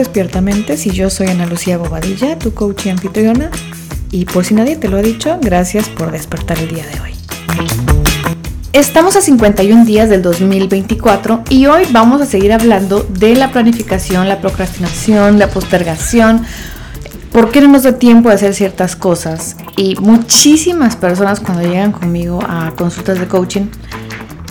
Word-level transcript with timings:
Despiertamente 0.00 0.76
y 0.82 0.90
yo 0.92 1.10
soy 1.10 1.26
Ana 1.26 1.44
Lucía 1.44 1.76
Bobadilla, 1.76 2.38
tu 2.38 2.54
coach 2.54 2.86
y 2.86 2.88
anfitriona. 2.88 3.50
Y 4.10 4.24
por 4.24 4.46
si 4.46 4.54
nadie 4.54 4.76
te 4.76 4.88
lo 4.88 4.96
ha 4.96 5.02
dicho, 5.02 5.38
gracias 5.42 5.90
por 5.90 6.10
despertar 6.10 6.58
el 6.58 6.68
día 6.68 6.86
de 6.86 7.00
hoy. 7.02 7.10
Estamos 8.72 9.14
a 9.16 9.20
51 9.20 9.84
días 9.84 10.08
del 10.08 10.22
2024 10.22 11.44
y 11.50 11.66
hoy 11.66 11.82
vamos 11.90 12.22
a 12.22 12.24
seguir 12.24 12.50
hablando 12.54 13.06
de 13.10 13.36
la 13.36 13.52
planificación, 13.52 14.26
la 14.26 14.40
procrastinación, 14.40 15.38
la 15.38 15.48
postergación, 15.48 16.46
por 17.30 17.50
qué 17.50 17.60
no 17.60 17.68
nos 17.68 17.82
da 17.82 17.98
tiempo 17.98 18.30
de 18.30 18.36
hacer 18.36 18.54
ciertas 18.54 18.96
cosas. 18.96 19.54
Y 19.76 19.96
muchísimas 19.96 20.96
personas 20.96 21.40
cuando 21.40 21.62
llegan 21.62 21.92
conmigo 21.92 22.38
a 22.48 22.70
consultas 22.74 23.20
de 23.20 23.28
coaching 23.28 23.66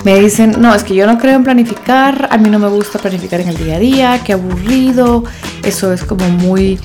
me 0.04 0.20
dicen, 0.20 0.56
no, 0.60 0.74
es 0.74 0.84
que 0.84 0.96
yo 0.96 1.06
no 1.06 1.18
creo 1.18 1.36
en 1.36 1.44
planificar, 1.44 2.28
a 2.32 2.38
mí 2.38 2.50
no 2.50 2.60
me 2.60 2.70
gusta 2.70 3.00
planificar 3.00 3.42
en 3.42 3.50
el 3.50 3.58
día 3.58 3.76
a 3.76 3.80
día, 3.80 4.22
qué 4.24 4.34
aburrido, 4.34 5.26
eso 5.64 5.92
es 5.92 6.04
como 6.04 6.28
muy 6.30 6.80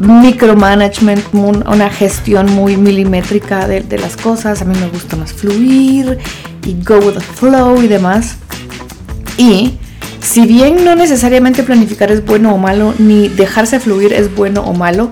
micromanagement, 0.00 1.22
una 1.32 1.90
gestión 1.90 2.46
muy 2.52 2.76
milimétrica 2.76 3.68
de, 3.68 3.98
las 3.98 4.16
cosas, 4.16 4.62
a 4.62 4.64
mí 4.64 4.74
me 4.78 4.88
gusta 4.88 5.16
más 5.16 5.32
fluir 5.32 6.18
y 6.64 6.74
go 6.82 6.98
with 6.98 7.14
the 7.14 7.20
flow 7.20 7.82
y 7.82 7.86
demás. 7.86 8.36
Y 9.36 9.78
si 10.20 10.46
bien 10.46 10.84
no 10.84 10.96
necesariamente 10.96 11.62
planificar 11.62 12.10
es 12.10 12.24
bueno 12.24 12.54
o 12.54 12.58
malo, 12.58 12.94
ni 12.98 13.28
dejarse 13.28 13.78
fluir 13.78 14.12
es 14.12 14.34
bueno 14.34 14.62
o 14.62 14.72
malo, 14.72 15.10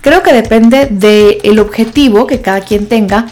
creo 0.00 0.22
que 0.22 0.32
depende 0.32 0.86
del 0.86 1.58
objetivo 1.58 2.26
que 2.26 2.40
cada 2.40 2.60
quien 2.60 2.86
tenga 2.86 3.26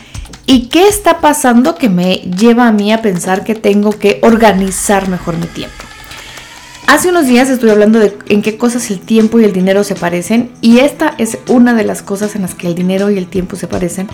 ¿Y 0.49 0.69
qué 0.69 0.87
está 0.87 1.21
pasando 1.21 1.75
que 1.75 1.89
me 1.89 2.19
lleva 2.19 2.69
a 2.69 2.73
mí 2.73 2.93
a 2.93 3.03
pensar 3.03 3.43
que 3.43 3.57
tengo 3.57 3.91
que 3.91 4.21
organizar 4.23 5.09
mejor 5.09 5.37
mi 5.39 5.47
tiempo? 5.47 5.75
Hace 6.87 7.09
unos 7.09 7.27
días 7.27 7.51
estuve 7.51 7.73
hablando 7.73 7.99
de 7.99 8.17
en 8.29 8.43
qué 8.43 8.57
cosas 8.57 8.89
el 8.93 9.01
tiempo 9.01 9.41
y 9.41 9.45
el 9.45 9.53
dinero 9.53 9.83
se 9.83 9.97
parecen 9.97 10.53
y 10.61 10.79
esta 10.79 11.15
es 11.19 11.39
una 11.49 11.75
de 11.75 11.83
las 11.83 12.01
cosas 12.01 12.37
en 12.37 12.43
las 12.43 12.55
que 12.55 12.69
el 12.69 12.77
dinero 12.77 13.11
y 13.11 13.19
el 13.19 13.27
tiempo 13.27 13.57
se 13.57 13.67
parecen, 13.67 14.07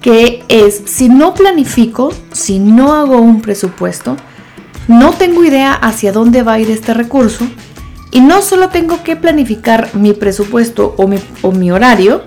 que 0.00 0.44
es 0.48 0.82
si 0.86 1.08
no 1.08 1.34
planifico, 1.34 2.14
si 2.30 2.60
no 2.60 2.94
hago 2.94 3.20
un 3.20 3.42
presupuesto, 3.42 4.16
no 4.86 5.10
tengo 5.10 5.42
idea 5.42 5.74
hacia 5.74 6.12
dónde 6.12 6.44
va 6.44 6.54
a 6.54 6.60
ir 6.60 6.70
este 6.70 6.94
recurso 6.94 7.44
y 8.12 8.20
no 8.20 8.40
solo 8.40 8.68
tengo 8.68 9.02
que 9.02 9.16
planificar 9.16 9.90
mi 9.94 10.12
presupuesto 10.12 10.94
o 10.96 11.08
mi, 11.08 11.18
o 11.42 11.50
mi 11.50 11.72
horario, 11.72 12.22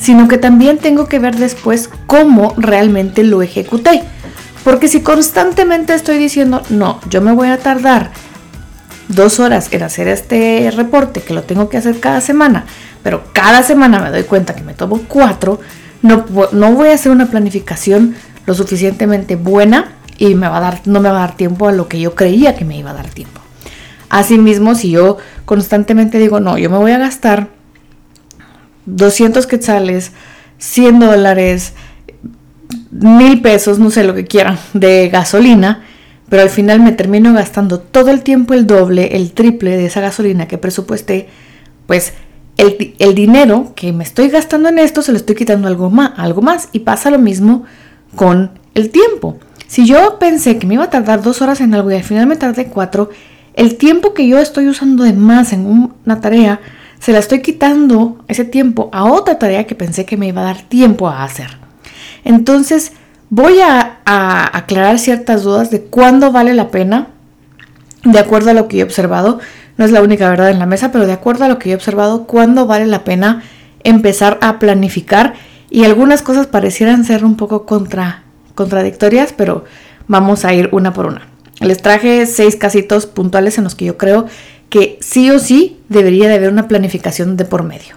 sino 0.00 0.28
que 0.28 0.38
también 0.38 0.78
tengo 0.78 1.06
que 1.06 1.18
ver 1.18 1.36
después 1.36 1.90
cómo 2.06 2.54
realmente 2.56 3.22
lo 3.22 3.42
ejecuté. 3.42 4.02
Porque 4.64 4.88
si 4.88 5.00
constantemente 5.00 5.94
estoy 5.94 6.18
diciendo, 6.18 6.62
no, 6.70 7.00
yo 7.08 7.20
me 7.20 7.32
voy 7.32 7.48
a 7.48 7.58
tardar 7.58 8.10
dos 9.08 9.40
horas 9.40 9.68
en 9.72 9.82
hacer 9.82 10.08
este 10.08 10.70
reporte, 10.74 11.20
que 11.20 11.34
lo 11.34 11.42
tengo 11.42 11.68
que 11.68 11.76
hacer 11.76 12.00
cada 12.00 12.20
semana, 12.20 12.64
pero 13.02 13.24
cada 13.32 13.62
semana 13.62 14.00
me 14.00 14.10
doy 14.10 14.24
cuenta 14.24 14.54
que 14.54 14.62
me 14.62 14.74
tomo 14.74 15.00
cuatro, 15.08 15.60
no, 16.02 16.24
no 16.52 16.72
voy 16.72 16.88
a 16.88 16.94
hacer 16.94 17.12
una 17.12 17.26
planificación 17.26 18.14
lo 18.46 18.54
suficientemente 18.54 19.36
buena 19.36 19.92
y 20.16 20.34
me 20.34 20.48
va 20.48 20.58
a 20.58 20.60
dar, 20.60 20.80
no 20.84 21.00
me 21.00 21.10
va 21.10 21.18
a 21.18 21.26
dar 21.26 21.36
tiempo 21.36 21.68
a 21.68 21.72
lo 21.72 21.88
que 21.88 22.00
yo 22.00 22.14
creía 22.14 22.54
que 22.54 22.64
me 22.64 22.76
iba 22.76 22.90
a 22.90 22.94
dar 22.94 23.08
tiempo. 23.08 23.40
Asimismo, 24.08 24.74
si 24.74 24.90
yo 24.90 25.18
constantemente 25.44 26.18
digo, 26.18 26.40
no, 26.40 26.58
yo 26.58 26.68
me 26.70 26.78
voy 26.78 26.92
a 26.92 26.98
gastar 26.98 27.48
200 28.96 29.46
quetzales, 29.46 30.12
100 30.58 30.98
dólares, 31.00 31.72
mil 32.90 33.40
pesos, 33.40 33.78
no 33.78 33.90
sé 33.90 34.04
lo 34.04 34.14
que 34.14 34.24
quieran, 34.24 34.58
de 34.74 35.08
gasolina, 35.08 35.84
pero 36.28 36.42
al 36.42 36.50
final 36.50 36.80
me 36.80 36.92
termino 36.92 37.32
gastando 37.32 37.80
todo 37.80 38.10
el 38.10 38.22
tiempo 38.22 38.54
el 38.54 38.66
doble, 38.66 39.16
el 39.16 39.32
triple 39.32 39.76
de 39.76 39.86
esa 39.86 40.00
gasolina 40.00 40.46
que 40.46 40.58
presupuesté, 40.58 41.28
pues 41.86 42.12
el, 42.56 43.14
dinero 43.14 43.72
que 43.74 43.92
me 43.92 44.04
estoy 44.04 44.28
gastando 44.28 44.68
en 44.68 44.78
esto 44.78 45.02
se 45.02 45.12
lo 45.12 45.18
estoy 45.18 45.34
quitando 45.34 45.66
algo 45.66 45.90
más, 45.90 46.12
algo 46.16 46.42
más. 46.42 46.68
Y 46.72 46.80
pasa 46.80 47.10
lo 47.10 47.18
mismo 47.18 47.64
con 48.14 48.50
el 48.74 48.90
tiempo. 48.90 49.38
Si 49.66 49.86
yo 49.86 50.18
pensé 50.18 50.58
que 50.58 50.66
me 50.66 50.74
iba 50.74 50.84
a 50.84 50.90
tardar 50.90 51.22
dos 51.22 51.42
horas 51.42 51.60
en 51.60 51.74
algo 51.74 51.90
y 51.90 51.94
al 51.94 52.02
final 52.02 52.26
me 52.26 52.36
tardé 52.36 52.66
cuatro, 52.66 53.10
el 53.54 53.76
tiempo 53.76 54.14
que 54.14 54.28
yo 54.28 54.38
estoy 54.38 54.68
usando 54.68 55.04
de 55.04 55.12
más 55.12 55.52
en 55.52 55.94
una 56.04 56.20
tarea 56.20 56.60
se 57.00 57.12
la 57.12 57.18
estoy 57.18 57.40
quitando 57.40 58.18
ese 58.28 58.44
tiempo 58.44 58.90
a 58.92 59.04
otra 59.04 59.38
tarea 59.38 59.66
que 59.66 59.74
pensé 59.74 60.04
que 60.04 60.18
me 60.18 60.28
iba 60.28 60.42
a 60.42 60.44
dar 60.44 60.62
tiempo 60.62 61.08
a 61.08 61.24
hacer. 61.24 61.56
Entonces 62.24 62.92
voy 63.30 63.60
a, 63.60 63.98
aclarar 64.04 64.98
ciertas 64.98 65.42
dudas 65.42 65.70
de 65.70 65.82
cuándo 65.82 66.30
vale 66.30 66.52
la 66.52 66.68
pena, 66.68 67.08
de 68.04 68.18
acuerdo 68.18 68.50
a 68.50 68.54
lo 68.54 68.68
que 68.68 68.80
he 68.80 68.82
observado. 68.82 69.40
No 69.78 69.86
es 69.86 69.92
la 69.92 70.02
única 70.02 70.28
verdad 70.28 70.50
en 70.50 70.58
la 70.58 70.66
mesa, 70.66 70.92
pero 70.92 71.06
de 71.06 71.14
acuerdo 71.14 71.44
a 71.44 71.48
lo 71.48 71.58
que 71.58 71.70
he 71.70 71.74
observado, 71.74 72.26
cuándo 72.26 72.66
vale 72.66 72.86
la 72.86 73.02
pena 73.02 73.42
empezar 73.82 74.38
a 74.42 74.58
planificar. 74.58 75.34
Y 75.70 75.84
algunas 75.84 76.20
cosas 76.20 76.48
parecieran 76.48 77.04
ser 77.04 77.24
un 77.24 77.36
poco 77.36 77.64
contra, 77.64 78.24
contradictorias, 78.54 79.32
pero 79.32 79.64
vamos 80.06 80.44
a 80.44 80.52
ir 80.52 80.68
una 80.72 80.92
por 80.92 81.06
una. 81.06 81.28
Les 81.60 81.80
traje 81.80 82.26
seis 82.26 82.56
casitos 82.56 83.06
puntuales 83.06 83.56
en 83.56 83.64
los 83.64 83.74
que 83.74 83.86
yo 83.86 83.96
creo 83.96 84.26
que 84.70 84.98
sí 85.00 85.30
o 85.30 85.38
sí 85.38 85.78
debería 85.88 86.28
de 86.28 86.36
haber 86.36 86.50
una 86.50 86.68
planificación 86.68 87.36
de 87.36 87.44
por 87.44 87.64
medio. 87.64 87.96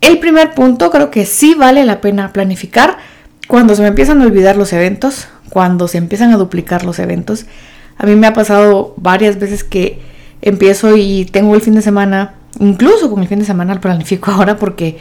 El 0.00 0.18
primer 0.18 0.52
punto 0.52 0.90
creo 0.90 1.10
que 1.10 1.24
sí 1.24 1.54
vale 1.54 1.84
la 1.84 2.00
pena 2.00 2.32
planificar 2.32 2.98
cuando 3.48 3.74
se 3.74 3.82
me 3.82 3.88
empiezan 3.88 4.20
a 4.20 4.26
olvidar 4.26 4.56
los 4.56 4.72
eventos, 4.72 5.28
cuando 5.48 5.88
se 5.88 5.98
empiezan 5.98 6.32
a 6.32 6.36
duplicar 6.36 6.84
los 6.84 6.98
eventos. 6.98 7.46
A 7.96 8.06
mí 8.06 8.14
me 8.16 8.26
ha 8.26 8.34
pasado 8.34 8.94
varias 8.96 9.38
veces 9.38 9.64
que 9.64 10.00
empiezo 10.42 10.96
y 10.96 11.24
tengo 11.24 11.54
el 11.54 11.62
fin 11.62 11.74
de 11.74 11.82
semana, 11.82 12.34
incluso 12.58 13.08
con 13.08 13.22
el 13.22 13.28
fin 13.28 13.38
de 13.38 13.44
semana 13.44 13.80
planifico 13.80 14.30
ahora 14.32 14.56
porque 14.56 14.98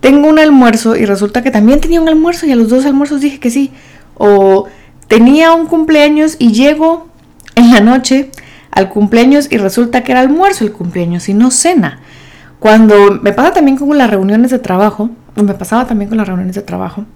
tengo 0.00 0.28
un 0.28 0.38
almuerzo 0.38 0.94
y 0.96 1.06
resulta 1.06 1.42
que 1.42 1.50
también 1.50 1.80
tenía 1.80 2.00
un 2.00 2.08
almuerzo 2.08 2.46
y 2.46 2.52
a 2.52 2.56
los 2.56 2.68
dos 2.68 2.84
almuerzos 2.84 3.20
dije 3.20 3.40
que 3.40 3.50
sí. 3.50 3.72
O 4.18 4.66
tenía 5.08 5.52
un 5.52 5.66
cumpleaños 5.66 6.36
y 6.38 6.52
llego 6.52 7.08
en 7.54 7.72
la 7.72 7.80
noche 7.80 8.30
al 8.76 8.90
cumpleaños 8.90 9.48
y 9.50 9.56
resulta 9.56 10.04
que 10.04 10.12
era 10.12 10.20
almuerzo 10.20 10.62
el 10.62 10.70
cumpleaños 10.70 11.30
y 11.30 11.34
no 11.34 11.50
cena. 11.50 11.98
Cuando 12.60 13.18
me 13.22 13.32
pasa 13.32 13.54
también 13.54 13.78
con 13.78 13.96
las 13.96 14.10
reuniones 14.10 14.50
de 14.50 14.58
trabajo, 14.58 15.08
me 15.34 15.54
pasaba 15.54 15.86
también 15.86 16.10
con 16.10 16.18
las 16.18 16.28
reuniones 16.28 16.54
de 16.54 16.60
trabajo, 16.60 17.06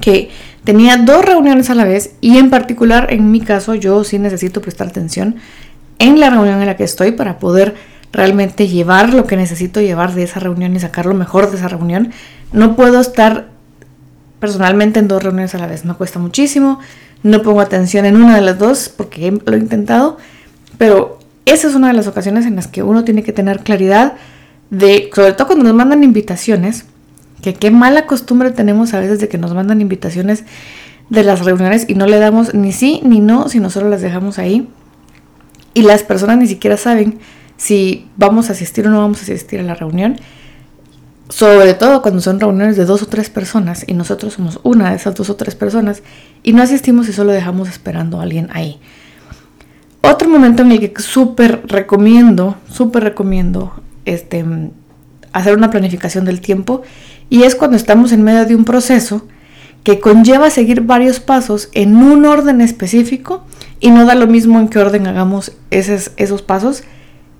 que 0.00 0.30
tenía 0.64 0.96
dos 0.96 1.26
reuniones 1.26 1.68
a 1.68 1.74
la 1.74 1.84
vez 1.84 2.14
y 2.22 2.38
en 2.38 2.48
particular 2.48 3.08
en 3.12 3.30
mi 3.30 3.40
caso 3.42 3.74
yo 3.74 4.02
sí 4.02 4.18
necesito 4.18 4.62
prestar 4.62 4.88
atención 4.88 5.36
en 5.98 6.20
la 6.20 6.30
reunión 6.30 6.58
en 6.60 6.66
la 6.66 6.76
que 6.76 6.84
estoy 6.84 7.12
para 7.12 7.38
poder 7.38 7.74
realmente 8.10 8.66
llevar 8.66 9.12
lo 9.12 9.26
que 9.26 9.36
necesito 9.36 9.82
llevar 9.82 10.14
de 10.14 10.22
esa 10.22 10.40
reunión 10.40 10.74
y 10.74 10.80
sacar 10.80 11.04
lo 11.04 11.12
mejor 11.12 11.50
de 11.50 11.58
esa 11.58 11.68
reunión. 11.68 12.12
No 12.52 12.76
puedo 12.76 12.98
estar 12.98 13.48
personalmente 14.40 15.00
en 15.00 15.08
dos 15.08 15.22
reuniones 15.22 15.54
a 15.54 15.58
la 15.58 15.66
vez, 15.66 15.84
me 15.84 15.92
cuesta 15.92 16.18
muchísimo, 16.18 16.78
no 17.22 17.42
pongo 17.42 17.60
atención 17.60 18.06
en 18.06 18.16
una 18.16 18.36
de 18.36 18.40
las 18.40 18.58
dos 18.58 18.88
porque 18.88 19.38
lo 19.44 19.54
he 19.54 19.58
intentado 19.58 20.16
pero 20.78 21.18
esa 21.44 21.68
es 21.68 21.74
una 21.74 21.88
de 21.88 21.94
las 21.94 22.06
ocasiones 22.06 22.46
en 22.46 22.56
las 22.56 22.66
que 22.66 22.82
uno 22.82 23.04
tiene 23.04 23.22
que 23.22 23.32
tener 23.32 23.60
claridad 23.60 24.14
de, 24.70 25.10
sobre 25.14 25.32
todo 25.32 25.46
cuando 25.48 25.64
nos 25.64 25.74
mandan 25.74 26.04
invitaciones, 26.04 26.84
que 27.42 27.54
qué 27.54 27.70
mala 27.70 28.06
costumbre 28.06 28.50
tenemos 28.50 28.94
a 28.94 29.00
veces 29.00 29.20
de 29.20 29.28
que 29.28 29.38
nos 29.38 29.54
mandan 29.54 29.80
invitaciones 29.80 30.44
de 31.10 31.24
las 31.24 31.44
reuniones 31.44 31.86
y 31.88 31.94
no 31.94 32.06
le 32.06 32.18
damos 32.18 32.54
ni 32.54 32.72
sí 32.72 33.00
ni 33.04 33.20
no, 33.20 33.48
si 33.48 33.60
nosotros 33.60 33.90
las 33.90 34.02
dejamos 34.02 34.38
ahí. 34.38 34.68
Y 35.74 35.82
las 35.82 36.02
personas 36.02 36.38
ni 36.38 36.46
siquiera 36.46 36.76
saben 36.76 37.18
si 37.56 38.08
vamos 38.16 38.50
a 38.50 38.52
asistir 38.52 38.86
o 38.86 38.90
no 38.90 39.00
vamos 39.00 39.20
a 39.20 39.22
asistir 39.22 39.60
a 39.60 39.62
la 39.62 39.74
reunión. 39.74 40.16
Sobre 41.28 41.74
todo 41.74 42.02
cuando 42.02 42.20
son 42.20 42.40
reuniones 42.40 42.76
de 42.76 42.84
dos 42.84 43.02
o 43.02 43.06
tres 43.06 43.30
personas 43.30 43.84
y 43.86 43.92
nosotros 43.92 44.34
somos 44.34 44.60
una 44.62 44.90
de 44.90 44.96
esas 44.96 45.14
dos 45.14 45.28
o 45.28 45.36
tres 45.36 45.54
personas 45.54 46.02
y 46.42 46.52
no 46.52 46.62
asistimos 46.62 47.08
y 47.08 47.12
solo 47.12 47.32
dejamos 47.32 47.68
esperando 47.68 48.18
a 48.18 48.22
alguien 48.22 48.48
ahí. 48.52 48.80
Otro 50.02 50.28
momento 50.28 50.62
en 50.62 50.72
el 50.72 50.80
que 50.80 51.02
súper 51.02 51.62
recomiendo, 51.66 52.56
súper 52.70 53.04
recomiendo 53.04 53.72
este, 54.04 54.44
hacer 55.32 55.56
una 55.56 55.70
planificación 55.70 56.24
del 56.24 56.40
tiempo 56.40 56.82
y 57.30 57.42
es 57.42 57.54
cuando 57.54 57.76
estamos 57.76 58.12
en 58.12 58.22
medio 58.22 58.46
de 58.46 58.56
un 58.56 58.64
proceso 58.64 59.26
que 59.82 60.00
conlleva 60.00 60.50
seguir 60.50 60.82
varios 60.82 61.20
pasos 61.20 61.68
en 61.72 61.96
un 61.96 62.24
orden 62.24 62.60
específico 62.60 63.44
y 63.80 63.90
no 63.90 64.06
da 64.06 64.14
lo 64.14 64.26
mismo 64.26 64.58
en 64.58 64.68
qué 64.68 64.78
orden 64.78 65.06
hagamos 65.06 65.52
esos, 65.70 66.12
esos 66.16 66.42
pasos 66.42 66.82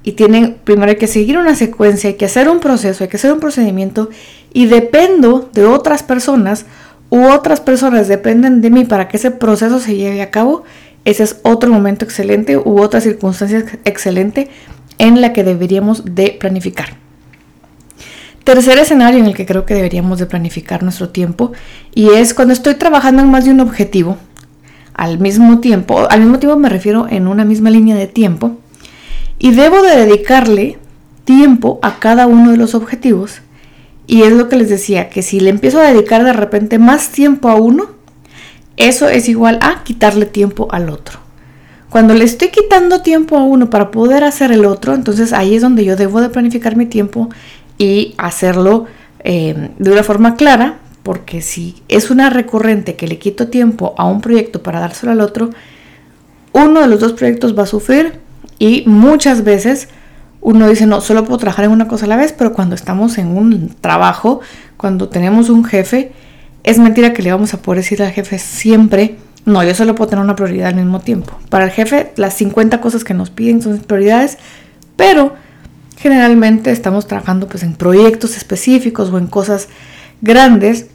y 0.03 0.13
tienen 0.13 0.57
primero 0.65 0.91
hay 0.91 0.97
que 0.97 1.07
seguir 1.07 1.39
una 1.39 1.55
secuencia, 1.55 2.11
hay 2.11 2.17
que 2.17 2.25
hacer 2.25 2.49
un 2.49 2.61
proceso, 2.61 3.05
hay 3.05 3.09
que 3.09 3.17
hacer 3.17 3.33
un 3.33 3.41
procedimiento 3.41 4.11
y 4.53 4.67
dependo 4.67 5.51
de 5.53 5.67
otras 5.67 6.03
personas 6.03 6.67
u 7.11 7.25
otras 7.27 7.61
personas 7.61 8.09
dependen 8.09 8.61
de 8.61 8.71
mí 8.71 8.85
para 8.85 9.09
que 9.09 9.17
ese 9.17 9.31
proceso 9.31 9.81
se 9.81 9.97
lleve 9.97 10.23
a 10.23 10.31
cabo 10.31 10.65
ese 11.11 11.23
es 11.23 11.41
otro 11.43 11.71
momento 11.73 12.05
excelente 12.05 12.59
u 12.59 12.81
otra 12.81 13.01
circunstancia 13.01 13.65
excelente 13.85 14.51
en 14.99 15.21
la 15.21 15.33
que 15.33 15.43
deberíamos 15.43 16.05
de 16.05 16.37
planificar. 16.39 16.97
Tercer 18.45 18.79
escenario 18.79 19.21
en 19.21 19.27
el 19.27 19.35
que 19.35 19.47
creo 19.47 19.65
que 19.65 19.75
deberíamos 19.75 20.19
de 20.19 20.27
planificar 20.27 20.83
nuestro 20.83 21.09
tiempo 21.09 21.53
y 21.95 22.11
es 22.11 22.35
cuando 22.35 22.53
estoy 22.53 22.75
trabajando 22.75 23.23
en 23.23 23.31
más 23.31 23.47
de 23.47 23.53
un 23.53 23.61
objetivo 23.61 24.19
al 24.93 25.19
mismo 25.19 25.61
tiempo, 25.61 26.07
al 26.11 26.21
mismo 26.21 26.39
tiempo 26.39 26.59
me 26.59 26.69
refiero 26.69 27.07
en 27.09 27.27
una 27.27 27.45
misma 27.45 27.71
línea 27.71 27.97
de 27.97 28.07
tiempo 28.07 28.59
y 29.39 29.53
debo 29.53 29.81
de 29.81 29.97
dedicarle 29.97 30.79
tiempo 31.25 31.79
a 31.83 32.01
cada 32.01 32.27
uno 32.27 32.51
de 32.51 32.59
los 32.59 32.75
objetivos. 32.75 33.41
Y 34.07 34.23
es 34.23 34.33
lo 34.33 34.49
que 34.49 34.57
les 34.57 34.71
decía, 34.71 35.11
que 35.11 35.23
si 35.23 35.41
le 35.41 35.51
empiezo 35.51 35.79
a 35.79 35.93
dedicar 35.93 36.25
de 36.25 36.33
repente 36.33 36.79
más 36.79 37.11
tiempo 37.11 37.49
a 37.49 37.55
uno, 37.55 37.98
eso 38.79 39.09
es 39.09 39.29
igual 39.29 39.59
a 39.63 39.83
quitarle 39.85 40.27
tiempo 40.27 40.69
al 40.71 40.89
otro. 40.89 41.19
Cuando 41.91 42.15
le 42.15 42.25
estoy 42.25 42.49
quitando 42.49 43.01
tiempo 43.01 43.39
a 43.39 43.43
uno 43.43 43.71
para 43.71 43.91
poder 43.91 44.25
hacer 44.25 44.53
el 44.53 44.65
otro, 44.65 44.95
entonces 44.95 45.33
ahí 45.33 45.55
es 45.55 45.63
donde 45.63 45.85
yo 45.85 45.97
debo 45.97 46.21
de 46.21 46.29
planificar 46.29 46.77
mi 46.77 46.87
tiempo 46.87 47.31
y 47.79 48.15
hacerlo 48.19 48.87
eh, 49.21 49.71
de 49.79 49.91
una 49.91 50.03
forma 50.03 50.37
clara, 50.37 50.79
porque 51.03 51.41
si 51.41 51.83
es 51.89 52.11
una 52.11 52.29
recurrente 52.29 52.95
que 52.95 53.09
le 53.09 53.19
quito 53.19 53.49
tiempo 53.49 53.95
a 53.97 54.05
un 54.05 54.21
proyecto 54.21 54.63
para 54.63 54.81
dárselo 54.81 55.13
al 55.13 55.23
otro, 55.23 55.51
uno 56.53 56.81
de 56.81 56.89
los 56.89 57.01
dos 57.01 57.15
proyectos 57.15 57.57
va 57.57 57.63
a 57.63 57.67
sufrir 57.67 58.21
y 58.59 58.85
muchas 58.87 59.45
veces 59.45 59.89
uno 60.41 60.69
dice, 60.69 60.87
no, 60.87 61.01
solo 61.01 61.25
puedo 61.25 61.39
trabajar 61.39 61.65
en 61.65 61.71
una 61.71 61.89
cosa 61.89 62.05
a 62.05 62.09
la 62.09 62.17
vez, 62.17 62.35
pero 62.37 62.53
cuando 62.53 62.75
estamos 62.75 63.19
en 63.19 63.29
un 63.37 63.75
trabajo, 63.81 64.41
cuando 64.77 65.09
tenemos 65.09 65.49
un 65.49 65.65
jefe, 65.65 66.13
es 66.65 66.79
mentira 66.79 67.13
que 67.13 67.23
le 67.23 67.33
vamos 67.33 67.55
a 67.55 67.63
poder 67.63 67.83
decir 67.83 68.03
al 68.03 68.11
jefe 68.11 68.39
siempre, 68.39 69.17
no, 69.45 69.63
yo 69.65 69.75
solo 69.75 69.95
puedo 69.95 70.11
tener 70.11 70.25
una 70.25 70.37
prioridad 70.37 70.69
al 70.69 70.75
mismo 70.77 71.01
tiempo. 71.01 71.39
Para 71.49 71.65
el 71.65 71.71
jefe, 71.71 72.13
las 72.17 72.35
50 72.35 72.81
cosas 72.81 73.05
que 73.05 73.15
nos 73.15 73.31
piden 73.31 73.63
son 73.63 73.79
prioridades, 73.79 74.39
pero 74.97 75.35
generalmente 75.97 76.71
estamos 76.71 77.07
trabajando 77.07 77.49
pues 77.49 77.63
en 77.63 77.75
proyectos 77.75 78.37
específicos 78.37 79.11
o 79.11 79.19
en 79.19 79.27
cosas 79.27 79.69
grandes 80.21 80.89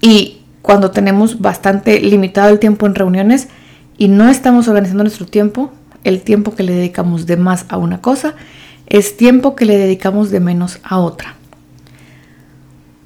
y 0.00 0.42
cuando 0.62 0.90
tenemos 0.90 1.40
bastante 1.40 1.98
limitado 2.00 2.50
el 2.50 2.58
tiempo 2.58 2.86
en 2.86 2.94
reuniones 2.94 3.48
y 3.96 4.08
no 4.08 4.28
estamos 4.28 4.68
organizando 4.68 5.04
nuestro 5.04 5.26
tiempo, 5.26 5.72
el 6.04 6.20
tiempo 6.20 6.54
que 6.54 6.62
le 6.62 6.74
dedicamos 6.74 7.26
de 7.26 7.36
más 7.36 7.64
a 7.68 7.78
una 7.78 8.00
cosa 8.00 8.34
es 8.86 9.16
tiempo 9.16 9.54
que 9.56 9.64
le 9.64 9.78
dedicamos 9.78 10.30
de 10.30 10.40
menos 10.40 10.78
a 10.82 10.98
otra. 10.98 11.37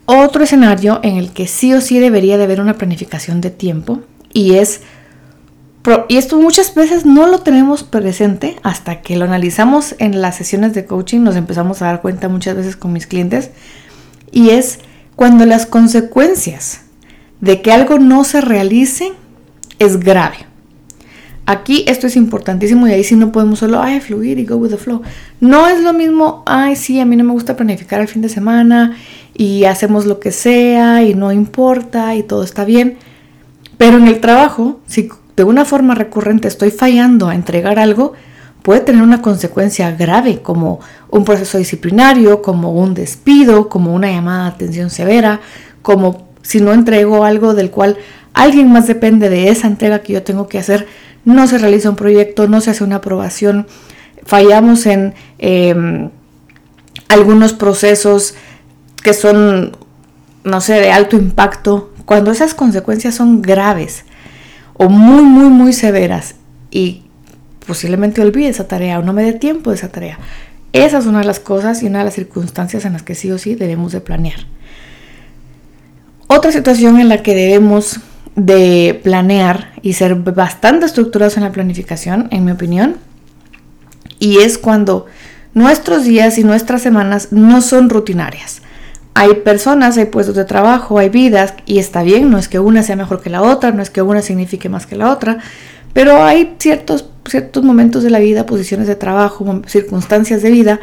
Otro 0.05 0.45
escenario 0.45 1.01
en 1.03 1.17
el 1.17 1.33
que 1.33 1.47
sí 1.47 1.73
o 1.75 1.81
sí 1.81 1.99
debería 1.99 2.39
de 2.39 2.45
haber 2.45 2.61
una 2.61 2.79
planificación 2.79 3.41
de 3.41 3.51
tiempo 3.51 4.01
y 4.33 4.55
es 4.55 4.81
y 6.09 6.17
esto 6.17 6.41
muchas 6.41 6.75
veces 6.77 7.05
no 7.05 7.27
lo 7.27 7.41
tenemos 7.41 7.83
presente 7.83 8.57
hasta 8.63 9.03
que 9.03 9.17
lo 9.17 9.25
analizamos 9.25 9.97
en 9.99 10.21
las 10.21 10.37
sesiones 10.37 10.75
de 10.75 10.85
coaching, 10.85 11.21
nos 11.21 11.35
empezamos 11.35 11.83
a 11.83 11.87
dar 11.87 12.03
cuenta 12.03 12.29
muchas 12.29 12.55
veces 12.55 12.77
con 12.77 12.93
mis 12.93 13.09
clientes, 13.09 13.51
y 14.31 14.51
es 14.51 14.79
cuando 15.17 15.45
las 15.45 15.67
consecuencias 15.67 16.83
de 17.41 17.63
que 17.63 17.73
algo 17.73 17.99
no 17.99 18.23
se 18.23 18.41
realice 18.41 19.13
es 19.81 19.99
grave. 19.99 20.52
Aquí 21.45 21.85
esto 21.89 22.07
es 22.07 22.17
importantísimo 22.17 22.87
y 22.87 22.93
ahí 22.93 23.03
sí 23.03 23.17
no 23.17 23.33
podemos 23.33 23.59
solo, 23.59 23.83
ay, 23.83 24.01
fluir 24.01 24.39
y 24.39 24.47
go 24.47 24.57
with 24.57 24.71
the 24.71 24.77
flow. 24.77 25.03
No 25.41 25.67
es 25.67 25.81
lo 25.83 25.93
mismo, 25.93 26.45
ay, 26.47 26.77
sí, 26.77 27.01
a 27.01 27.05
mí 27.05 27.17
no 27.17 27.25
me 27.25 27.33
gusta 27.33 27.57
planificar 27.57 28.01
el 28.01 28.07
fin 28.07 28.23
de 28.23 28.29
semana 28.29 28.97
y 29.35 29.65
hacemos 29.65 30.07
lo 30.07 30.21
que 30.21 30.31
sea 30.31 31.03
y 31.03 31.15
no 31.15 31.33
importa 31.33 32.15
y 32.15 32.23
todo 32.23 32.45
está 32.45 32.65
bien. 32.65 32.97
Pero 33.77 33.97
en 33.97 34.07
el 34.07 34.21
trabajo, 34.21 34.81
si 34.87 35.09
de 35.37 35.45
una 35.45 35.65
forma 35.65 35.97
recurrente 35.97 36.47
estoy 36.47 36.71
fallando 36.71 37.29
a 37.29 37.35
entregar 37.35 37.81
algo, 37.81 38.13
puede 38.63 38.81
tener 38.81 39.03
una 39.03 39.21
consecuencia 39.21 39.91
grave 39.91 40.41
como 40.43 40.79
un 41.11 41.25
proceso 41.25 41.59
disciplinario, 41.59 42.43
como 42.43 42.73
un 42.73 42.95
despido, 42.95 43.69
como 43.69 43.93
una 43.93 44.11
llamada 44.11 44.45
de 44.45 44.51
atención 44.51 44.91
severa, 44.91 45.41
como 45.83 46.29
si 46.43 46.61
no 46.61 46.73
entrego 46.73 47.25
algo 47.25 47.55
del 47.55 47.71
cual 47.71 47.97
alguien 48.35 48.71
más 48.71 48.87
depende 48.87 49.29
de 49.29 49.49
esa 49.49 49.67
entrega 49.67 50.01
que 50.01 50.13
yo 50.13 50.23
tengo 50.23 50.49
que 50.49 50.59
hacer, 50.59 50.87
no 51.25 51.47
se 51.47 51.59
realiza 51.59 51.91
un 51.91 51.97
proyecto, 51.97 52.49
no 52.49 52.61
se 52.61 52.71
hace 52.71 52.85
una 52.85 52.97
aprobación, 52.97 53.67
fallamos 54.25 54.87
en 54.87 55.15
em, 55.39 56.11
algunos 57.09 57.53
procesos 57.53 58.35
que 59.03 59.15
son, 59.15 59.77
no 60.45 60.61
sé, 60.61 60.75
de 60.75 60.91
alto 60.91 61.17
impacto, 61.17 61.93
cuando 62.05 62.31
esas 62.31 62.55
consecuencias 62.55 63.15
son 63.15 63.43
graves 63.43 64.05
o 64.75 64.89
muy, 64.89 65.23
muy, 65.23 65.49
muy 65.49 65.73
severas 65.73 66.35
y 66.71 67.03
posiblemente 67.67 68.21
olvide 68.23 68.49
esa 68.49 68.69
tarea 68.69 68.99
o 68.99 69.03
no 69.03 69.13
me 69.13 69.23
dé 69.23 69.33
tiempo 69.33 69.71
de 69.71 69.77
esa 69.77 69.91
tarea. 69.91 70.19
Esa 70.73 70.99
es 70.99 71.07
una 71.07 71.21
de 71.21 71.27
las 71.27 71.39
cosas 71.39 71.83
y 71.83 71.87
una 71.87 71.99
de 71.99 72.07
las 72.07 72.15
circunstancias 72.15 72.85
en 72.85 72.95
las 72.95 73.03
que 73.03 73.15
sí 73.15 73.31
o 73.31 73.39
sí 73.39 73.55
debemos 73.55 73.93
de 73.93 74.01
planear. 74.01 74.47
Otra 76.27 76.51
situación 76.51 76.99
en 76.99 77.09
la 77.09 77.23
que 77.23 77.35
debemos 77.35 78.01
de 78.37 79.01
planear 79.03 79.73
y 79.83 79.95
ser 79.95 80.15
bastante 80.15 80.87
estructurados 80.87 81.37
en 81.37 81.45
la 81.45 81.53
planificación, 81.53 82.29
en 82.31 82.45
mi 82.45 82.53
opinión, 82.53 82.97
y 84.19 84.39
es 84.39 84.59
cuando 84.59 85.07
nuestros 85.55 86.05
días 86.05 86.39
y 86.39 86.45
nuestras 86.45 86.83
semanas 86.83 87.29
no 87.31 87.61
son 87.61 87.91
rutinarias. 87.91 88.63
Hay 89.15 89.35
personas, 89.35 89.99
hay 89.99 90.07
puestos 90.07 90.37
de 90.37 90.47
trabajo, 90.47 90.99
hay 90.99 91.11
vidas, 91.11 91.55
y 91.67 91.79
está 91.79 92.03
bien, 92.03 92.31
no 92.31 92.39
es 92.39 92.49
que 92.49 92.59
una 92.59 92.83
sea 92.83 92.97
mejor 92.97 93.21
que 93.21 93.29
la 93.29 93.43
otra, 93.43 93.73
no 93.73 93.83
es 93.83 93.91
que 93.91 94.01
una 94.01 94.23
signifique 94.23 94.69
más 94.69 94.87
que 94.87 94.97
la 94.97 95.11
otra, 95.11 95.39
pero 95.93 96.23
hay 96.23 96.55
ciertos, 96.59 97.11
ciertos 97.27 97.63
momentos 97.63 98.03
de 98.03 98.11
la 98.11 98.19
vida, 98.19 98.47
posiciones 98.47 98.87
de 98.87 98.97
trabajo, 98.97 99.63
circunstancias 99.67 100.41
de 100.41 100.51
vida, 100.51 100.81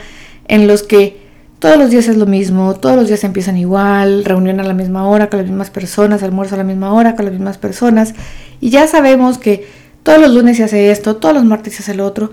en 0.47 0.67
los 0.67 0.83
que 0.83 1.28
todos 1.59 1.77
los 1.77 1.89
días 1.89 2.07
es 2.07 2.17
lo 2.17 2.25
mismo, 2.25 2.73
todos 2.75 2.95
los 2.95 3.07
días 3.07 3.23
empiezan 3.23 3.57
igual, 3.57 4.23
reunión 4.23 4.59
a 4.59 4.63
la 4.63 4.73
misma 4.73 5.07
hora 5.07 5.29
con 5.29 5.39
las 5.39 5.47
mismas 5.47 5.69
personas, 5.69 6.23
almuerzo 6.23 6.55
a 6.55 6.57
la 6.57 6.63
misma 6.63 6.93
hora 6.93 7.15
con 7.15 7.25
las 7.25 7.33
mismas 7.33 7.57
personas, 7.57 8.15
y 8.61 8.69
ya 8.69 8.87
sabemos 8.87 9.37
que 9.37 9.67
todos 10.03 10.19
los 10.19 10.33
lunes 10.33 10.57
se 10.57 10.63
hace 10.63 10.89
esto, 10.89 11.17
todos 11.17 11.35
los 11.35 11.43
martes 11.43 11.75
se 11.75 11.83
hace 11.83 11.93
lo 11.93 12.05
otro, 12.05 12.31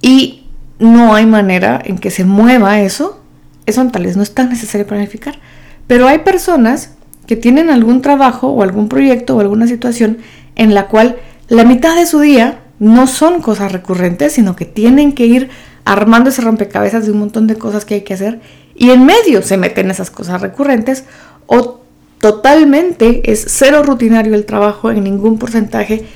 y 0.00 0.46
no 0.78 1.14
hay 1.14 1.26
manera 1.26 1.80
en 1.84 1.98
que 1.98 2.10
se 2.10 2.24
mueva 2.24 2.80
eso, 2.80 3.20
eso 3.66 3.84
tal 3.88 4.04
vez 4.04 4.16
no 4.16 4.22
es 4.22 4.32
tan 4.32 4.48
necesario 4.48 4.86
planificar, 4.86 5.38
pero 5.86 6.06
hay 6.06 6.20
personas 6.20 6.94
que 7.26 7.36
tienen 7.36 7.68
algún 7.68 8.00
trabajo 8.00 8.48
o 8.48 8.62
algún 8.62 8.88
proyecto 8.88 9.36
o 9.36 9.40
alguna 9.40 9.66
situación 9.66 10.18
en 10.56 10.74
la 10.74 10.86
cual 10.86 11.16
la 11.48 11.64
mitad 11.64 11.96
de 11.96 12.06
su 12.06 12.20
día 12.20 12.60
no 12.78 13.06
son 13.06 13.42
cosas 13.42 13.72
recurrentes, 13.72 14.32
sino 14.32 14.56
que 14.56 14.64
tienen 14.64 15.12
que 15.12 15.26
ir 15.26 15.50
armando 15.84 16.30
ese 16.30 16.42
rompecabezas 16.42 17.06
de 17.06 17.12
un 17.12 17.18
montón 17.18 17.46
de 17.46 17.56
cosas 17.56 17.84
que 17.84 17.94
hay 17.94 18.02
que 18.02 18.14
hacer 18.14 18.40
y 18.74 18.90
en 18.90 19.04
medio 19.04 19.42
se 19.42 19.56
meten 19.56 19.90
esas 19.90 20.10
cosas 20.10 20.40
recurrentes 20.40 21.04
o 21.46 21.80
totalmente 22.20 23.30
es 23.30 23.44
cero 23.48 23.82
rutinario 23.82 24.34
el 24.34 24.44
trabajo 24.44 24.90
en 24.90 25.04
ningún 25.04 25.38
porcentaje 25.38 26.06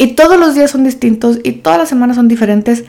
y 0.00 0.14
todos 0.14 0.40
los 0.40 0.54
días 0.54 0.70
son 0.70 0.82
distintos 0.82 1.40
y 1.42 1.52
todas 1.52 1.78
las 1.78 1.90
semanas 1.90 2.16
son 2.16 2.26
diferentes, 2.26 2.84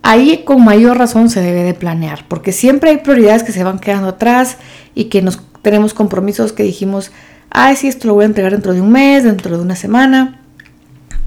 ahí 0.00 0.42
con 0.46 0.64
mayor 0.64 0.96
razón 0.96 1.28
se 1.28 1.42
debe 1.42 1.64
de 1.64 1.74
planear, 1.74 2.24
porque 2.28 2.50
siempre 2.50 2.88
hay 2.88 2.96
prioridades 2.96 3.42
que 3.42 3.52
se 3.52 3.62
van 3.62 3.78
quedando 3.78 4.08
atrás 4.08 4.56
y 4.94 5.04
que 5.10 5.20
nos 5.20 5.38
tenemos 5.60 5.92
compromisos 5.92 6.54
que 6.54 6.62
dijimos, 6.62 7.12
ay, 7.50 7.76
sí, 7.76 7.88
esto 7.88 8.08
lo 8.08 8.14
voy 8.14 8.22
a 8.22 8.28
entregar 8.28 8.52
dentro 8.52 8.72
de 8.72 8.80
un 8.80 8.90
mes, 8.90 9.22
dentro 9.22 9.54
de 9.54 9.62
una 9.62 9.76
semana, 9.76 10.40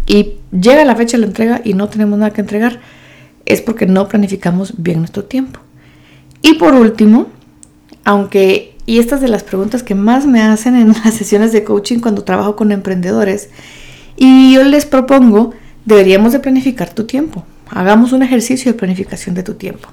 y 0.08 0.39
llega 0.50 0.84
la 0.84 0.96
fecha 0.96 1.17
de 1.17 1.22
la 1.22 1.27
entrega 1.27 1.62
y 1.63 1.75
no 1.75 1.89
tenemos 1.89 2.17
nada 2.17 2.34
que 2.34 2.41
entregar 2.41 2.79
es 3.50 3.62
porque 3.62 3.86
no 3.86 4.08
planificamos 4.08 4.75
bien 4.77 5.00
nuestro 5.00 5.25
tiempo. 5.25 5.60
Y 6.41 6.53
por 6.53 6.74
último, 6.75 7.27
aunque, 8.06 8.75
y 8.86 9.00
estas 9.00 9.20
de 9.20 9.27
las 9.27 9.44
preguntas 9.44 9.84
que 9.84 9.96
más 9.96 10.25
me 10.25 10.41
hacen 10.41 10.75
en 10.75 10.94
las 11.03 11.15
sesiones 11.15 11.51
de 11.51 11.65
coaching 11.65 12.00
cuando 12.00 12.24
trabajo 12.24 12.56
con 12.56 12.72
emprendedores, 12.72 13.50
y 14.15 14.53
yo 14.53 14.63
les 14.63 14.86
propongo, 14.86 15.51
deberíamos 15.86 16.32
de 16.32 16.39
planificar 16.39 16.94
tu 16.94 17.06
tiempo. 17.06 17.44
Hagamos 17.70 18.13
un 18.13 18.24
ejercicio 18.24 18.72
de 18.72 18.77
planificación 18.77 19.36
de 19.36 19.44
tu 19.44 19.56
tiempo. 19.56 19.89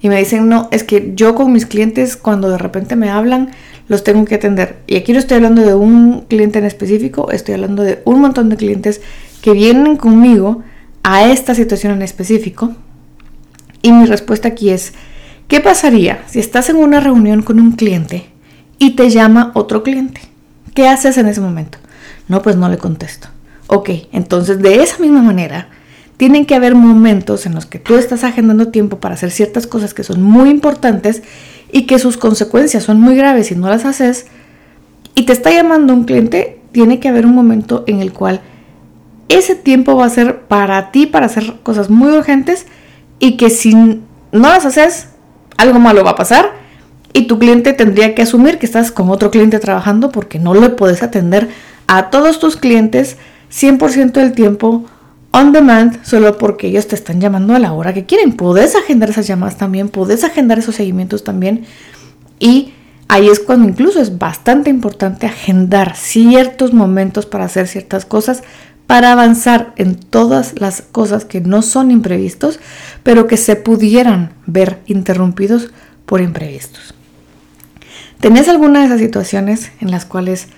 Y 0.00 0.08
me 0.08 0.18
dicen, 0.18 0.48
no, 0.48 0.68
es 0.72 0.84
que 0.84 1.12
yo 1.14 1.34
con 1.34 1.52
mis 1.52 1.66
clientes 1.66 2.16
cuando 2.16 2.50
de 2.50 2.58
repente 2.58 2.96
me 2.96 3.10
hablan, 3.10 3.50
los 3.88 4.04
tengo 4.04 4.24
que 4.24 4.34
atender. 4.36 4.78
Y 4.86 4.96
aquí 4.96 5.12
no 5.12 5.18
estoy 5.18 5.36
hablando 5.36 5.62
de 5.62 5.74
un 5.74 6.22
cliente 6.22 6.58
en 6.58 6.64
específico, 6.64 7.30
estoy 7.30 7.54
hablando 7.54 7.82
de 7.82 8.02
un 8.04 8.20
montón 8.20 8.48
de 8.48 8.56
clientes 8.56 9.00
que 9.40 9.52
vienen 9.52 9.96
conmigo 9.96 10.62
a 11.02 11.26
esta 11.30 11.54
situación 11.54 11.92
en 11.92 12.02
específico. 12.02 12.74
Y 13.82 13.92
mi 13.92 14.06
respuesta 14.06 14.48
aquí 14.48 14.70
es, 14.70 14.92
¿qué 15.48 15.60
pasaría 15.60 16.22
si 16.26 16.38
estás 16.38 16.68
en 16.68 16.76
una 16.76 17.00
reunión 17.00 17.42
con 17.42 17.58
un 17.58 17.72
cliente 17.72 18.26
y 18.78 18.90
te 18.90 19.10
llama 19.10 19.50
otro 19.54 19.82
cliente? 19.82 20.20
¿Qué 20.74 20.88
haces 20.88 21.18
en 21.18 21.26
ese 21.26 21.40
momento? 21.40 21.78
No, 22.28 22.42
pues 22.42 22.56
no 22.56 22.68
le 22.68 22.78
contesto. 22.78 23.28
Ok, 23.66 23.90
entonces 24.12 24.60
de 24.60 24.82
esa 24.82 24.98
misma 24.98 25.22
manera, 25.22 25.68
tienen 26.16 26.46
que 26.46 26.54
haber 26.54 26.74
momentos 26.74 27.46
en 27.46 27.54
los 27.54 27.66
que 27.66 27.78
tú 27.78 27.96
estás 27.96 28.22
agendando 28.22 28.68
tiempo 28.68 29.00
para 29.00 29.14
hacer 29.14 29.30
ciertas 29.30 29.66
cosas 29.66 29.94
que 29.94 30.04
son 30.04 30.22
muy 30.22 30.50
importantes 30.50 31.22
y 31.72 31.86
que 31.86 31.98
sus 31.98 32.16
consecuencias 32.16 32.84
son 32.84 33.00
muy 33.00 33.16
graves 33.16 33.48
si 33.48 33.56
no 33.56 33.68
las 33.68 33.84
haces 33.84 34.26
y 35.14 35.22
te 35.24 35.32
está 35.32 35.50
llamando 35.50 35.92
un 35.94 36.04
cliente, 36.04 36.60
tiene 36.70 37.00
que 37.00 37.08
haber 37.08 37.26
un 37.26 37.34
momento 37.34 37.84
en 37.86 38.00
el 38.00 38.12
cual 38.12 38.40
ese 39.34 39.54
tiempo 39.54 39.96
va 39.96 40.06
a 40.06 40.10
ser 40.10 40.42
para 40.42 40.90
ti, 40.90 41.06
para 41.06 41.26
hacer 41.26 41.54
cosas 41.62 41.90
muy 41.90 42.10
urgentes 42.12 42.66
y 43.18 43.36
que 43.36 43.50
si 43.50 43.74
no 43.74 44.00
las 44.32 44.64
haces, 44.64 45.08
algo 45.56 45.78
malo 45.78 46.04
va 46.04 46.10
a 46.10 46.16
pasar 46.16 46.52
y 47.12 47.26
tu 47.26 47.38
cliente 47.38 47.72
tendría 47.72 48.14
que 48.14 48.22
asumir 48.22 48.58
que 48.58 48.66
estás 48.66 48.90
con 48.90 49.10
otro 49.10 49.30
cliente 49.30 49.58
trabajando 49.58 50.10
porque 50.10 50.38
no 50.38 50.54
le 50.54 50.70
puedes 50.70 51.02
atender 51.02 51.48
a 51.86 52.10
todos 52.10 52.40
tus 52.40 52.56
clientes 52.56 53.16
100% 53.52 54.12
del 54.12 54.32
tiempo 54.32 54.84
on 55.30 55.52
demand 55.52 56.02
solo 56.04 56.38
porque 56.38 56.68
ellos 56.68 56.86
te 56.88 56.94
están 56.94 57.20
llamando 57.20 57.54
a 57.54 57.58
la 57.58 57.72
hora 57.72 57.92
que 57.92 58.06
quieren. 58.06 58.32
Puedes 58.32 58.76
agendar 58.76 59.10
esas 59.10 59.26
llamadas 59.26 59.56
también, 59.56 59.88
puedes 59.88 60.24
agendar 60.24 60.58
esos 60.58 60.76
seguimientos 60.76 61.24
también. 61.24 61.64
Y 62.38 62.72
ahí 63.08 63.28
es 63.28 63.40
cuando 63.40 63.68
incluso 63.68 64.00
es 64.00 64.18
bastante 64.18 64.70
importante 64.70 65.26
agendar 65.26 65.96
ciertos 65.96 66.72
momentos 66.72 67.26
para 67.26 67.44
hacer 67.44 67.68
ciertas 67.68 68.04
cosas, 68.04 68.42
para 68.92 69.12
avanzar 69.12 69.72
en 69.76 69.94
todas 69.94 70.60
las 70.60 70.82
cosas 70.82 71.24
que 71.24 71.40
no 71.40 71.62
son 71.62 71.90
imprevistos, 71.90 72.60
pero 73.02 73.26
que 73.26 73.38
se 73.38 73.56
pudieran 73.56 74.34
ver 74.44 74.80
interrumpidos 74.84 75.70
por 76.04 76.20
imprevistos. 76.20 76.92
¿Tenés 78.20 78.50
alguna 78.50 78.80
de 78.80 78.86
esas 78.88 79.00
situaciones 79.00 79.72
en 79.80 79.90
las 79.90 80.04
cuales 80.04 80.48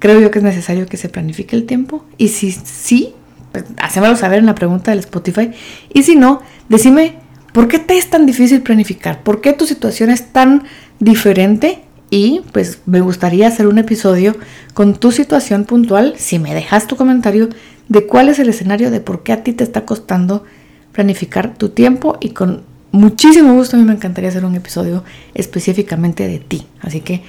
creo 0.00 0.18
yo 0.18 0.32
que 0.32 0.40
es 0.40 0.44
necesario 0.44 0.86
que 0.86 0.96
se 0.96 1.08
planifique 1.08 1.54
el 1.54 1.66
tiempo? 1.66 2.04
Y 2.18 2.30
si 2.30 2.50
sí, 2.50 3.14
pues 3.52 3.64
hacémoslo 3.76 4.16
saber 4.16 4.40
en 4.40 4.46
la 4.46 4.56
pregunta 4.56 4.90
del 4.90 4.98
Spotify. 4.98 5.52
Y 5.92 6.02
si 6.02 6.16
no, 6.16 6.42
decime, 6.68 7.20
¿por 7.52 7.68
qué 7.68 7.78
te 7.78 7.96
es 7.96 8.10
tan 8.10 8.26
difícil 8.26 8.62
planificar? 8.62 9.22
¿Por 9.22 9.40
qué 9.40 9.52
tu 9.52 9.66
situación 9.66 10.10
es 10.10 10.32
tan 10.32 10.64
diferente? 10.98 11.84
Y 12.10 12.42
pues 12.52 12.80
me 12.86 13.00
gustaría 13.00 13.46
hacer 13.46 13.68
un 13.68 13.78
episodio 13.78 14.36
con 14.74 14.94
tu 14.94 15.12
situación 15.12 15.64
puntual, 15.64 16.14
si 16.16 16.40
me 16.40 16.54
dejas 16.54 16.86
tu 16.86 16.96
comentario, 16.96 17.48
de 17.88 18.06
cuál 18.06 18.28
es 18.28 18.38
el 18.38 18.48
escenario, 18.48 18.90
de 18.90 19.00
por 19.00 19.22
qué 19.22 19.32
a 19.32 19.42
ti 19.42 19.52
te 19.52 19.64
está 19.64 19.84
costando 19.84 20.44
planificar 20.92 21.54
tu 21.54 21.70
tiempo 21.70 22.16
y 22.20 22.30
con 22.30 22.62
muchísimo 22.92 23.54
gusto 23.54 23.76
a 23.76 23.80
mí 23.80 23.84
me 23.84 23.94
encantaría 23.94 24.30
hacer 24.30 24.44
un 24.44 24.54
episodio 24.54 25.04
específicamente 25.34 26.28
de 26.28 26.38
ti. 26.38 26.66
Así 26.80 27.00
que 27.00 27.22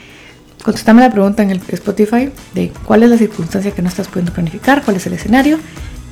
contéstame 0.64 1.02
la 1.02 1.12
pregunta 1.12 1.44
en 1.44 1.52
el 1.52 1.62
Spotify 1.68 2.30
de 2.54 2.72
cuál 2.86 3.04
es 3.04 3.10
la 3.10 3.18
circunstancia 3.18 3.72
que 3.72 3.82
no 3.82 3.90
estás 3.90 4.08
pudiendo 4.08 4.34
planificar, 4.34 4.84
cuál 4.84 4.98
es 4.98 5.06
el 5.08 5.14
escenario 5.14 5.60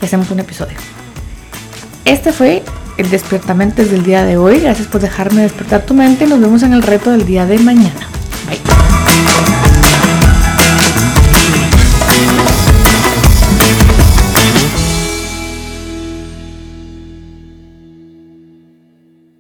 y 0.01 0.05
hacemos 0.05 0.29
un 0.31 0.39
episodio. 0.39 0.75
Este 2.05 2.33
fue 2.33 2.63
el 2.97 3.09
despertamiento 3.09 3.83
del 3.83 4.03
día 4.03 4.25
de 4.25 4.38
hoy. 4.38 4.59
Gracias 4.59 4.88
por 4.88 5.01
dejarme 5.01 5.41
despertar 5.41 5.85
tu 5.85 5.93
mente. 5.93 6.27
Nos 6.27 6.41
vemos 6.41 6.63
en 6.63 6.73
el 6.73 6.83
reto 6.83 7.12
del 7.12 7.25
día 7.25 7.45
de 7.45 7.59
mañana. 7.59 8.07
Bye. 8.47 9.62